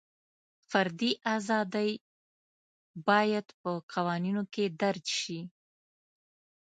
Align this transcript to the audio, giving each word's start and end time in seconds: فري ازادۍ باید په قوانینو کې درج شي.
فري 0.69 1.11
ازادۍ 1.35 1.91
باید 3.07 3.47
په 3.61 3.71
قوانینو 3.93 4.43
کې 4.53 4.65
درج 4.81 5.05
شي. 5.21 5.39